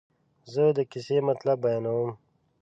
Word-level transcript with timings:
زه 0.53 0.63
د 0.77 0.79
کیسې 0.91 1.17
مطلب 1.29 1.57
بیانوم. 1.65 2.11